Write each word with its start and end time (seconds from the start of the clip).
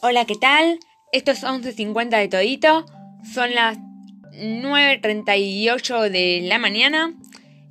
Hola, 0.00 0.24
¿qué 0.24 0.34
tal? 0.34 0.80
Esto 1.12 1.30
es 1.30 1.44
11.50 1.44 2.18
de 2.18 2.28
todito. 2.28 2.84
Son 3.32 3.54
las 3.54 3.78
9.38 3.78 6.10
de 6.10 6.40
la 6.42 6.58
mañana 6.58 7.14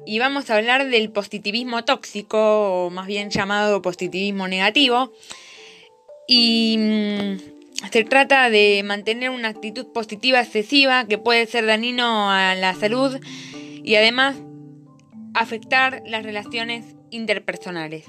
y 0.05 0.19
vamos 0.19 0.49
a 0.49 0.57
hablar 0.57 0.89
del 0.89 1.11
positivismo 1.11 1.85
tóxico, 1.85 2.85
o 2.85 2.89
más 2.89 3.07
bien 3.07 3.29
llamado 3.29 3.81
positivismo 3.81 4.47
negativo. 4.47 5.13
Y 6.27 6.77
mm, 6.79 7.37
se 7.91 8.03
trata 8.03 8.49
de 8.49 8.81
mantener 8.83 9.29
una 9.29 9.49
actitud 9.49 9.87
positiva 9.93 10.41
excesiva 10.41 11.05
que 11.05 11.17
puede 11.17 11.45
ser 11.45 11.65
dañino 11.65 12.31
a 12.31 12.55
la 12.55 12.73
salud 12.73 13.19
y 13.83 13.95
además 13.95 14.35
afectar 15.33 16.01
las 16.05 16.23
relaciones 16.23 16.95
interpersonales. 17.11 18.05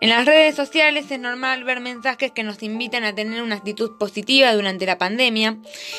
En 0.00 0.10
las 0.10 0.26
redes 0.26 0.54
sociales 0.54 1.10
es 1.10 1.18
normal 1.18 1.64
ver 1.64 1.80
mensajes 1.80 2.30
que 2.30 2.44
nos 2.44 2.62
invitan 2.62 3.02
a 3.02 3.14
tener 3.14 3.42
una 3.42 3.56
actitud 3.56 3.98
positiva 3.98 4.54
durante 4.54 4.86
la 4.86 4.96
pandemia 4.96 5.58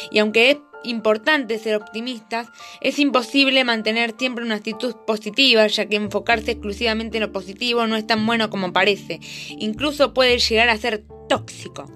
y 0.09 0.19
aunque 0.19 0.51
es 0.51 0.57
importante 0.85 1.59
ser 1.59 1.75
optimistas, 1.75 2.47
es 2.79 2.97
imposible 2.97 3.65
mantener 3.65 4.15
siempre 4.17 4.45
una 4.45 4.55
actitud 4.55 4.95
positiva 5.05 5.67
ya 5.67 5.87
que 5.87 5.97
enfocarse 5.97 6.51
exclusivamente 6.51 7.17
en 7.17 7.23
lo 7.23 7.33
positivo 7.33 7.87
no 7.87 7.97
es 7.97 8.07
tan 8.07 8.25
bueno 8.25 8.49
como 8.49 8.71
parece, 8.71 9.19
incluso 9.49 10.13
puede 10.13 10.39
llegar 10.39 10.69
a 10.69 10.77
ser 10.77 11.03
tóxico. 11.27 11.91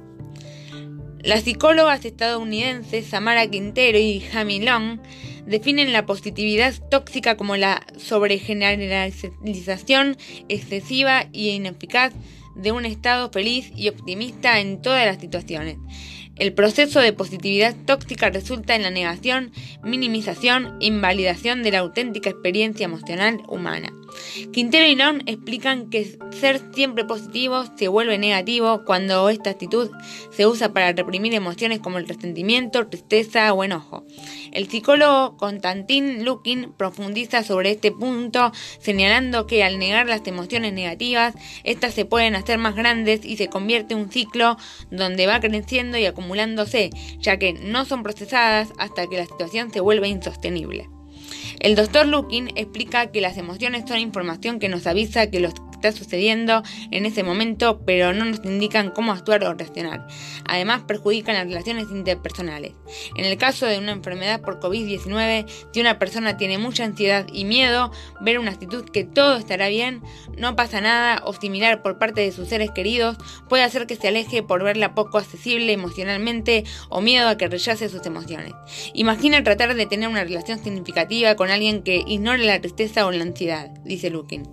Las 1.22 1.44
psicólogas 1.44 2.04
estadounidenses 2.04 3.08
Samara 3.08 3.48
Quintero 3.48 3.98
y 3.98 4.20
Jamie 4.20 4.62
Long 4.62 5.00
definen 5.46 5.94
la 5.94 6.06
positividad 6.06 6.74
tóxica 6.90 7.38
como 7.38 7.56
la 7.58 7.86
sobregeneralización 7.98 10.18
excesiva 10.50 11.28
y 11.32 11.50
ineficaz 11.50 12.14
de 12.56 12.72
un 12.72 12.86
estado 12.86 13.32
feliz 13.32 13.72
y 13.76 13.90
optimista 13.90 14.60
en 14.60 14.82
todas 14.82 15.06
las 15.06 15.20
situaciones. 15.20 15.78
El 16.36 16.54
proceso 16.54 17.00
de 17.00 17.14
positividad 17.14 17.76
tóxica 17.86 18.32
resulta 18.32 18.76
en 18.76 18.82
la 18.82 18.90
negación, 18.90 19.52
minimización 19.84 20.78
e 20.82 20.88
invalidación 20.88 21.62
de 21.62 21.72
la 21.72 21.80
auténtica 21.80 22.32
experiencia 22.32 22.86
emocional 22.86 23.44
humana. 23.48 23.94
Quintero 24.52 24.88
y 24.88 24.96
Non 24.96 25.22
explican 25.28 25.92
que 25.92 26.18
ser 26.32 26.60
siempre 26.74 27.06
positivo 27.06 27.66
se 27.78 27.88
vuelve 27.88 28.18
negativo 28.18 28.84
cuando 28.84 29.30
esta 29.30 29.52
actitud 29.52 29.92
se 30.32 30.48
usa 30.48 30.74
para 30.74 30.94
reprimir 30.94 31.36
emociones 31.36 31.80
como 31.80 32.00
el 32.00 32.08
resentimiento, 32.08 32.88
tristeza 32.88 33.54
o 33.54 33.64
enojo. 33.64 34.04
El 34.54 34.70
psicólogo 34.70 35.36
Constantin 35.36 36.24
Lukin 36.24 36.74
profundiza 36.78 37.42
sobre 37.42 37.72
este 37.72 37.92
punto, 37.92 38.52
señalando 38.80 39.48
que 39.48 39.64
al 39.64 39.80
negar 39.80 40.06
las 40.06 40.26
emociones 40.28 40.74
negativas, 40.74 41.34
éstas 41.64 41.96
se 41.96 42.06
pueden 42.06 42.36
hacer 42.36 42.60
más 42.60 42.76
grandes 42.76 43.26
y 43.26 43.36
se 43.36 43.48
convierte 43.48 43.96
en 43.96 44.02
un 44.02 44.12
ciclo 44.12 44.58
donde 44.92 45.26
va 45.26 45.40
creciendo 45.40 45.98
y 45.98 46.06
acumulándose, 46.06 46.92
ya 47.20 47.38
que 47.38 47.54
no 47.54 47.86
son 47.86 48.04
procesadas 48.04 48.70
hasta 48.78 49.08
que 49.08 49.18
la 49.18 49.26
situación 49.26 49.74
se 49.74 49.80
vuelve 49.80 50.08
insostenible. 50.08 50.88
El 51.60 51.76
doctor 51.76 52.06
Lukin 52.06 52.50
explica 52.56 53.08
que 53.12 53.22
las 53.22 53.38
emociones 53.38 53.86
son 53.88 53.98
información 53.98 54.60
que 54.60 54.70
nos 54.70 54.86
avisa 54.86 55.32
que 55.32 55.40
los 55.40 55.54
está 55.84 55.92
sucediendo 55.92 56.64
en 56.92 57.06
ese 57.06 57.24
momento, 57.24 57.82
pero 57.86 58.14
no 58.14 58.24
nos 58.26 58.44
indican 58.46 58.92
cómo 58.92 59.12
actuar 59.12 59.44
o 59.44 59.54
reaccionar. 59.54 60.08
Además, 60.46 60.84
perjudican 60.88 61.36
las 61.36 61.46
relaciones 61.46 61.88
interpersonales. 61.92 62.74
En 63.18 63.26
el 63.26 63.38
caso 63.38 63.66
de 63.66 63.78
una 63.78 63.92
enfermedad 63.92 64.42
por 64.42 64.60
COVID-19, 64.62 65.46
si 65.74 65.82
una 65.82 66.00
persona 66.00 66.38
tiene 66.38 66.58
mucha 66.58 66.86
ansiedad 66.86 67.28
y 67.32 67.44
miedo, 67.44 67.92
ver 68.22 68.40
una 68.40 68.52
actitud 68.52 68.86
que 68.86 69.04
todo 69.04 69.36
estará 69.36 69.68
bien, 69.68 70.02
no 70.38 70.56
pasa 70.56 70.80
nada 70.80 71.22
o 71.26 71.34
similar 71.34 71.82
por 71.82 72.00
parte 72.00 72.22
de 72.22 72.32
sus 72.32 72.48
seres 72.48 72.72
queridos, 72.72 73.18
puede 73.50 73.64
hacer 73.64 73.86
que 73.86 73.96
se 73.96 74.08
aleje 74.08 74.42
por 74.42 74.64
verla 74.64 74.96
poco 74.96 75.18
accesible 75.18 75.74
emocionalmente 75.74 76.64
o 76.90 77.02
miedo 77.02 77.28
a 77.28 77.38
que 77.38 77.48
rechace 77.48 77.90
sus 77.90 78.06
emociones. 78.06 78.54
Imagina 78.94 79.44
tratar 79.44 79.76
de 79.76 79.86
tener 79.86 80.08
una 80.08 80.24
relación 80.24 80.64
significativa 80.64 81.36
con 81.36 81.50
alguien 81.50 81.84
que 81.84 82.04
ignore 82.08 82.46
la 82.46 82.62
tristeza 82.62 83.06
o 83.06 83.12
la 83.12 83.24
ansiedad, 83.24 83.70
dice 83.84 84.10
Lukin. 84.10 84.44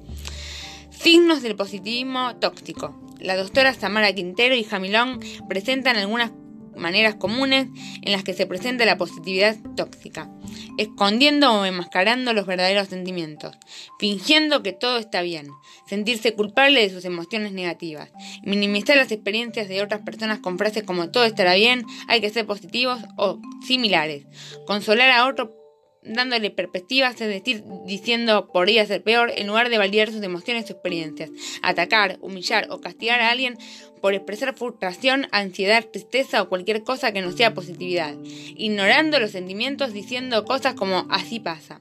Signos 1.02 1.40
del 1.40 1.56
positivismo 1.56 2.36
tóxico. 2.36 2.94
La 3.18 3.34
doctora 3.34 3.72
Samara 3.72 4.12
Quintero 4.12 4.54
y 4.54 4.64
Jamilón 4.64 5.18
presentan 5.48 5.96
algunas 5.96 6.30
maneras 6.76 7.14
comunes 7.14 7.68
en 8.02 8.12
las 8.12 8.22
que 8.22 8.34
se 8.34 8.44
presenta 8.44 8.84
la 8.84 8.98
positividad 8.98 9.56
tóxica, 9.76 10.30
escondiendo 10.76 11.54
o 11.54 11.64
enmascarando 11.64 12.34
los 12.34 12.44
verdaderos 12.44 12.88
sentimientos, 12.88 13.56
fingiendo 13.98 14.62
que 14.62 14.74
todo 14.74 14.98
está 14.98 15.22
bien, 15.22 15.48
sentirse 15.86 16.34
culpable 16.34 16.82
de 16.82 16.90
sus 16.90 17.06
emociones 17.06 17.52
negativas, 17.52 18.10
minimizar 18.42 18.98
las 18.98 19.10
experiencias 19.10 19.68
de 19.68 19.82
otras 19.82 20.02
personas 20.02 20.40
con 20.40 20.58
frases 20.58 20.82
como 20.82 21.10
todo 21.10 21.24
estará 21.24 21.54
bien, 21.54 21.86
hay 22.08 22.20
que 22.20 22.28
ser 22.28 22.44
positivos 22.44 23.00
o 23.16 23.40
similares, 23.66 24.26
consolar 24.66 25.10
a 25.12 25.26
otro 25.26 25.59
dándole 26.02 26.50
perspectivas, 26.50 27.20
es 27.20 27.28
decir, 27.28 27.62
diciendo 27.86 28.48
podría 28.52 28.86
ser 28.86 29.02
peor, 29.02 29.32
en 29.34 29.46
lugar 29.46 29.68
de 29.68 29.78
validar 29.78 30.10
sus 30.10 30.22
emociones 30.22 30.68
o 30.70 30.72
experiencias. 30.72 31.30
Atacar, 31.62 32.18
humillar 32.20 32.68
o 32.70 32.80
castigar 32.80 33.20
a 33.20 33.30
alguien 33.30 33.58
por 34.00 34.14
expresar 34.14 34.54
frustración, 34.56 35.28
ansiedad, 35.30 35.84
tristeza 35.84 36.42
o 36.42 36.48
cualquier 36.48 36.82
cosa 36.82 37.12
que 37.12 37.20
no 37.20 37.32
sea 37.32 37.54
positividad. 37.54 38.14
Ignorando 38.24 39.20
los 39.20 39.32
sentimientos 39.32 39.92
diciendo 39.92 40.44
cosas 40.44 40.74
como 40.74 41.06
así 41.10 41.38
pasa. 41.38 41.80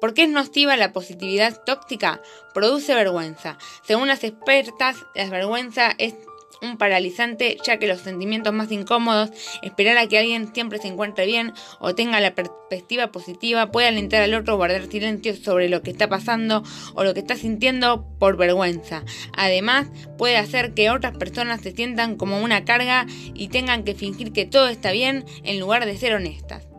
¿Por 0.00 0.14
qué 0.14 0.24
es 0.24 0.28
nociva 0.30 0.76
la 0.76 0.92
positividad 0.92 1.62
tóxica? 1.64 2.22
Produce 2.54 2.94
vergüenza. 2.94 3.58
Según 3.84 4.08
las 4.08 4.24
expertas, 4.24 4.96
la 5.14 5.28
vergüenza 5.28 5.94
es 5.98 6.14
un 6.62 6.76
paralizante, 6.76 7.56
ya 7.64 7.78
que 7.78 7.86
los 7.86 8.00
sentimientos 8.00 8.52
más 8.52 8.70
incómodos, 8.70 9.30
esperar 9.62 9.98
a 9.98 10.06
que 10.06 10.18
alguien 10.18 10.52
siempre 10.52 10.78
se 10.78 10.88
encuentre 10.88 11.26
bien 11.26 11.52
o 11.78 11.94
tenga 11.94 12.20
la 12.20 12.34
perspectiva 12.34 13.12
positiva, 13.12 13.70
puede 13.70 13.88
alentar 13.88 14.22
al 14.22 14.34
otro 14.34 14.54
a 14.54 14.56
guardar 14.56 14.86
silencio 14.86 15.34
sobre 15.36 15.68
lo 15.68 15.82
que 15.82 15.90
está 15.90 16.08
pasando 16.08 16.62
o 16.94 17.04
lo 17.04 17.14
que 17.14 17.20
está 17.20 17.36
sintiendo 17.36 18.06
por 18.18 18.36
vergüenza. 18.36 19.04
Además, 19.36 19.88
puede 20.18 20.36
hacer 20.36 20.74
que 20.74 20.90
otras 20.90 21.16
personas 21.16 21.60
se 21.60 21.72
sientan 21.72 22.16
como 22.16 22.40
una 22.40 22.64
carga 22.64 23.06
y 23.34 23.48
tengan 23.48 23.84
que 23.84 23.94
fingir 23.94 24.32
que 24.32 24.46
todo 24.46 24.68
está 24.68 24.92
bien 24.92 25.24
en 25.44 25.60
lugar 25.60 25.86
de 25.86 25.96
ser 25.96 26.14
honestas. 26.14 26.70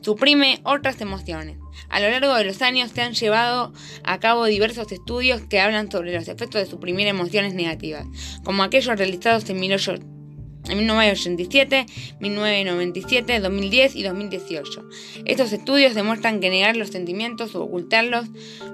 Suprime 0.00 0.60
otras 0.64 1.00
emociones. 1.00 1.58
A 1.88 2.00
lo 2.00 2.10
largo 2.10 2.34
de 2.34 2.44
los 2.44 2.62
años 2.62 2.90
se 2.92 3.02
han 3.02 3.14
llevado 3.14 3.72
a 4.04 4.18
cabo 4.20 4.44
diversos 4.44 4.92
estudios 4.92 5.42
que 5.42 5.60
hablan 5.60 5.90
sobre 5.90 6.14
los 6.14 6.28
efectos 6.28 6.60
de 6.60 6.70
suprimir 6.70 7.06
emociones 7.06 7.54
negativas, 7.54 8.06
como 8.48 8.62
aquellos 8.62 8.96
realizados 8.96 9.50
en 9.50 9.60
1987, 9.60 11.84
1997, 12.18 13.40
2010 13.40 13.94
y 13.94 14.02
2018. 14.02 14.88
Estos 15.26 15.52
estudios 15.52 15.94
demuestran 15.94 16.40
que 16.40 16.48
negar 16.48 16.74
los 16.74 16.88
sentimientos 16.88 17.54
o 17.54 17.62
ocultarlos 17.62 18.24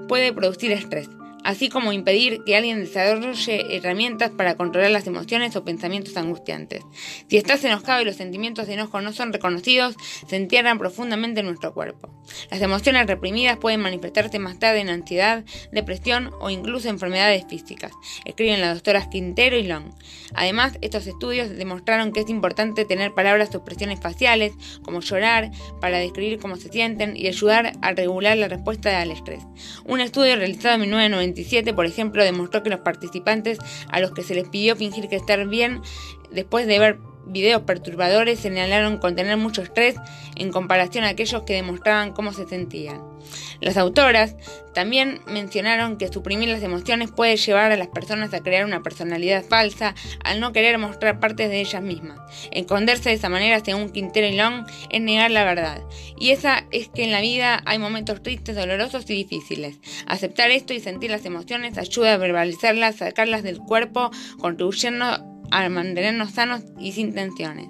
puede 0.06 0.32
producir 0.32 0.70
estrés, 0.70 1.08
así 1.44 1.68
como 1.68 1.92
impedir 1.92 2.42
que 2.44 2.56
alguien 2.56 2.80
desarrolle 2.80 3.76
herramientas 3.76 4.30
para 4.30 4.56
controlar 4.56 4.90
las 4.90 5.06
emociones 5.06 5.54
o 5.54 5.64
pensamientos 5.64 6.16
angustiantes. 6.16 6.82
Si 7.28 7.36
estás 7.36 7.62
enojado 7.64 8.02
y 8.02 8.04
los 8.06 8.16
sentimientos 8.16 8.66
de 8.66 8.74
enojo 8.74 9.00
no 9.00 9.12
son 9.12 9.32
reconocidos, 9.32 9.94
se 10.26 10.36
entierran 10.36 10.78
profundamente 10.78 11.40
en 11.40 11.46
nuestro 11.46 11.74
cuerpo. 11.74 12.10
Las 12.50 12.62
emociones 12.62 13.06
reprimidas 13.06 13.58
pueden 13.58 13.80
manifestarse 13.80 14.38
más 14.38 14.58
tarde 14.58 14.80
en 14.80 14.88
ansiedad, 14.88 15.44
depresión 15.70 16.30
o 16.40 16.50
incluso 16.50 16.88
enfermedades 16.88 17.44
físicas, 17.48 17.92
escriben 18.24 18.60
las 18.60 18.74
doctoras 18.74 19.08
Quintero 19.08 19.56
y 19.56 19.64
Long. 19.64 19.92
Además, 20.34 20.78
estos 20.80 21.06
estudios 21.06 21.50
demostraron 21.50 22.12
que 22.12 22.20
es 22.20 22.30
importante 22.30 22.84
tener 22.84 23.12
palabras 23.12 23.54
o 23.54 23.58
expresiones 23.58 24.00
faciales, 24.00 24.52
como 24.82 25.00
llorar, 25.00 25.50
para 25.80 25.98
describir 25.98 26.38
cómo 26.38 26.56
se 26.56 26.70
sienten 26.70 27.16
y 27.16 27.26
ayudar 27.26 27.72
a 27.82 27.92
regular 27.92 28.38
la 28.38 28.48
respuesta 28.48 29.00
al 29.00 29.10
estrés. 29.10 29.42
Un 29.84 30.00
estudio 30.00 30.36
realizado 30.36 30.76
en 30.76 30.80
1990 30.82 31.33
por 31.74 31.86
ejemplo, 31.86 32.22
demostró 32.22 32.62
que 32.62 32.70
los 32.70 32.80
participantes 32.80 33.58
a 33.90 34.00
los 34.00 34.12
que 34.12 34.22
se 34.22 34.34
les 34.34 34.48
pidió 34.48 34.76
fingir 34.76 35.08
que 35.08 35.16
estar 35.16 35.46
bien 35.46 35.82
después 36.30 36.66
de 36.66 36.78
ver 36.78 36.98
videos 37.26 37.62
perturbadores 37.62 38.38
señalaron 38.38 38.98
contener 38.98 39.36
mucho 39.36 39.62
estrés 39.62 39.96
en 40.36 40.50
comparación 40.50 41.04
a 41.04 41.08
aquellos 41.08 41.42
que 41.42 41.54
demostraban 41.54 42.12
cómo 42.12 42.32
se 42.32 42.46
sentían. 42.46 43.13
Las 43.60 43.76
autoras 43.76 44.36
también 44.74 45.20
mencionaron 45.26 45.96
que 45.96 46.12
suprimir 46.12 46.48
las 46.48 46.62
emociones 46.62 47.10
puede 47.10 47.36
llevar 47.36 47.72
a 47.72 47.76
las 47.76 47.88
personas 47.88 48.34
a 48.34 48.40
crear 48.40 48.64
una 48.64 48.82
personalidad 48.82 49.44
falsa 49.44 49.94
al 50.24 50.40
no 50.40 50.52
querer 50.52 50.78
mostrar 50.78 51.20
partes 51.20 51.48
de 51.48 51.60
ellas 51.60 51.82
mismas. 51.82 52.18
Esconderse 52.50 53.10
de 53.10 53.14
esa 53.14 53.28
manera, 53.28 53.60
según 53.64 53.90
Quintero 53.90 54.26
y 54.26 54.36
Long, 54.36 54.66
es 54.90 55.00
negar 55.00 55.30
la 55.30 55.44
verdad. 55.44 55.82
Y 56.18 56.30
esa 56.30 56.66
es 56.70 56.88
que 56.88 57.04
en 57.04 57.12
la 57.12 57.20
vida 57.20 57.62
hay 57.66 57.78
momentos 57.78 58.22
tristes, 58.22 58.56
dolorosos 58.56 59.08
y 59.10 59.14
difíciles. 59.14 59.78
Aceptar 60.06 60.50
esto 60.50 60.74
y 60.74 60.80
sentir 60.80 61.10
las 61.10 61.24
emociones 61.24 61.78
ayuda 61.78 62.14
a 62.14 62.18
verbalizarlas, 62.18 62.96
sacarlas 62.96 63.42
del 63.42 63.58
cuerpo, 63.58 64.10
contribuyendo 64.38 65.06
a 65.50 65.68
mantenernos 65.68 66.32
sanos 66.32 66.62
y 66.78 66.92
sin 66.92 67.14
tensiones. 67.14 67.68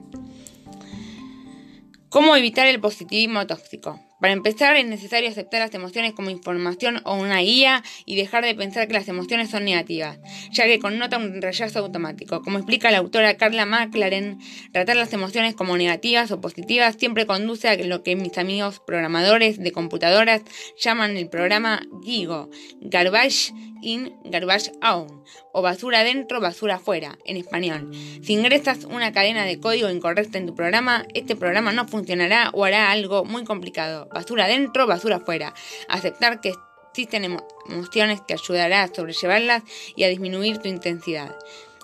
¿Cómo 2.09 2.37
evitar 2.37 2.67
el 2.67 2.81
positivismo 2.81 3.47
tóxico? 3.47 4.01
Para 4.21 4.33
empezar, 4.33 4.77
es 4.77 4.87
necesario 4.87 5.29
aceptar 5.29 5.61
las 5.61 5.75
emociones 5.75 6.13
como 6.13 6.31
información 6.31 7.01
o 7.05 7.15
una 7.15 7.41
guía 7.41 7.83
y 8.07 8.17
dejar 8.17 8.45
de 8.45 8.55
pensar 8.55 8.87
que 8.87 8.95
las 8.95 9.09
emociones 9.09 9.51
son 9.51 9.65
negativas, 9.65 10.19
ya 10.51 10.65
que 10.67 10.79
connota 10.79 11.19
un 11.19 11.43
rechazo 11.43 11.81
automático. 11.81 12.41
Como 12.43 12.59
explica 12.59 12.91
la 12.91 12.99
autora 12.99 13.37
Carla 13.37 13.67
McLaren, 13.67 14.39
tratar 14.73 14.97
las 14.97 15.13
emociones 15.13 15.55
como 15.55 15.77
negativas 15.77 16.31
o 16.31 16.41
positivas 16.41 16.97
siempre 16.99 17.27
conduce 17.27 17.69
a 17.69 17.77
lo 17.77 18.03
que 18.03 18.17
mis 18.17 18.39
amigos 18.39 18.81
programadores 18.87 19.59
de 19.59 19.73
computadoras 19.73 20.43
llaman 20.79 21.17
el 21.17 21.29
programa 21.29 21.83
GIGO, 22.05 22.51
Garbage 22.81 23.53
in, 23.83 24.15
Garbage 24.25 24.73
out, 24.81 25.11
o 25.53 25.63
basura 25.63 26.05
dentro, 26.05 26.41
basura 26.41 26.77
afuera, 26.77 27.19
en 27.25 27.37
español. 27.37 27.91
Si 28.23 28.33
ingresas 28.33 28.85
una 28.85 29.13
cadena 29.13 29.45
de 29.45 29.61
código 29.61 29.91
incorrecta 29.91 30.39
en 30.39 30.47
tu 30.47 30.55
programa, 30.55 31.07
este 31.15 31.37
programa 31.37 31.73
no 31.73 31.87
funcionará 31.87 32.51
o 32.55 32.65
hará 32.65 32.91
algo 32.91 33.25
muy 33.25 33.45
complicado. 33.45 34.04
Basura 34.13 34.47
dentro, 34.47 34.87
basura 34.87 35.17
afuera. 35.17 35.55
Aceptar 35.89 36.41
que 36.41 36.55
existen 36.91 37.25
emociones 37.69 38.25
te 38.27 38.35
ayudará 38.35 38.83
a 38.83 38.95
sobrellevarlas 38.95 39.63
y 39.97 40.05
a 40.05 40.09
disminuir 40.09 40.59
tu 40.59 40.69
intensidad. 40.69 41.37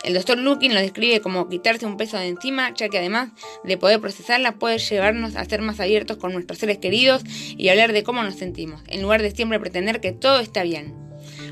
El 0.02 0.14
doctor 0.14 0.38
Lukin 0.38 0.72
lo 0.72 0.80
describe 0.80 1.20
como 1.20 1.48
quitarse 1.48 1.84
un 1.84 1.98
peso 1.98 2.16
de 2.16 2.28
encima, 2.28 2.72
ya 2.74 2.88
que 2.88 2.98
además 2.98 3.30
de 3.64 3.76
poder 3.76 4.00
procesarla, 4.00 4.52
puede 4.52 4.78
llevarnos 4.78 5.36
a 5.36 5.44
ser 5.44 5.60
más 5.60 5.78
abiertos 5.78 6.16
con 6.16 6.32
nuestros 6.32 6.58
seres 6.58 6.78
queridos 6.78 7.22
y 7.26 7.68
hablar 7.68 7.92
de 7.92 8.02
cómo 8.02 8.22
nos 8.22 8.36
sentimos, 8.36 8.80
en 8.86 9.02
lugar 9.02 9.20
de 9.20 9.30
siempre 9.30 9.60
pretender 9.60 10.00
que 10.00 10.12
todo 10.12 10.40
está 10.40 10.62
bien. 10.62 10.94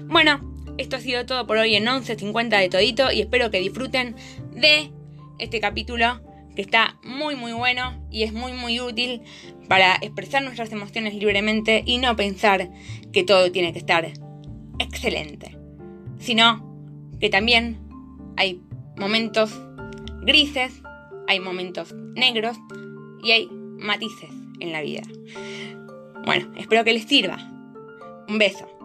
Bueno, 0.05 0.41
esto 0.79 0.97
ha 0.97 1.01
sido 1.01 1.27
todo 1.27 1.47
por 1.47 1.59
hoy 1.59 1.75
en 1.75 1.85
11.50 1.85 2.61
de 2.61 2.69
Todito 2.71 3.13
y 3.13 3.21
espero 3.21 3.51
que 3.51 3.61
disfruten 3.61 4.17
de 4.53 4.93
este 5.39 5.61
capítulo 5.61 6.21
que 6.59 6.63
está 6.63 6.99
muy 7.05 7.37
muy 7.37 7.53
bueno 7.53 8.05
y 8.11 8.25
es 8.25 8.33
muy 8.33 8.51
muy 8.51 8.81
útil 8.81 9.23
para 9.69 9.95
expresar 10.03 10.43
nuestras 10.43 10.73
emociones 10.73 11.15
libremente 11.15 11.85
y 11.87 11.99
no 11.99 12.17
pensar 12.17 12.69
que 13.13 13.23
todo 13.23 13.53
tiene 13.53 13.73
que 13.73 13.79
estar 13.79 14.13
excelente, 14.81 15.57
sino 16.19 16.69
que 17.21 17.31
también 17.31 17.79
hay 18.37 18.61
momentos 18.97 19.57
grises, 20.23 20.83
hay 21.29 21.39
momentos 21.39 21.95
negros 22.17 22.57
y 23.23 23.31
hay 23.31 23.49
matices 23.79 24.31
en 24.59 24.73
la 24.73 24.81
vida. 24.81 25.03
Bueno, 26.25 26.53
espero 26.57 26.83
que 26.83 26.93
les 26.93 27.05
sirva. 27.05 27.39
Un 28.27 28.39
beso. 28.39 28.78